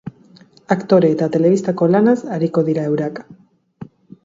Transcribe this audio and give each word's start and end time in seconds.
Aktore 0.75 1.11
eta 1.15 1.27
telebistako 1.35 1.89
lanaz 1.97 2.17
ariko 2.39 2.65
dira 2.73 2.89
eurak. 2.95 3.23